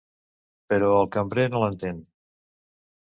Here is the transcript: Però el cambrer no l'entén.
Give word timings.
Però 0.71 0.89
el 1.01 1.11
cambrer 1.17 1.45
no 1.53 1.61
l'entén. 1.65 2.01